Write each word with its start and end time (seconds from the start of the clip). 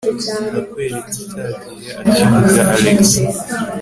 nakweretse 0.51 1.19
cyagihe 1.31 1.89
akivuga 2.01 2.61
alex 2.75 3.09